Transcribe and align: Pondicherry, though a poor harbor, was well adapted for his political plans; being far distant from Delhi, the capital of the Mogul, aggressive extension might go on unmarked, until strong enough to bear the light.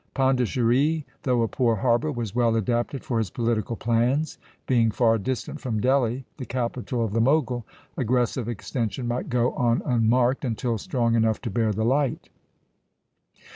Pondicherry, 0.15 1.05
though 1.21 1.43
a 1.43 1.47
poor 1.47 1.75
harbor, 1.75 2.11
was 2.11 2.33
well 2.33 2.55
adapted 2.55 3.03
for 3.03 3.19
his 3.19 3.29
political 3.29 3.75
plans; 3.75 4.39
being 4.65 4.89
far 4.89 5.19
distant 5.19 5.61
from 5.61 5.79
Delhi, 5.79 6.25
the 6.37 6.45
capital 6.47 7.05
of 7.05 7.11
the 7.13 7.21
Mogul, 7.21 7.67
aggressive 7.95 8.49
extension 8.49 9.07
might 9.07 9.29
go 9.29 9.53
on 9.53 9.83
unmarked, 9.85 10.43
until 10.43 10.79
strong 10.79 11.13
enough 11.13 11.39
to 11.41 11.51
bear 11.51 11.71
the 11.71 11.85
light. 11.85 12.29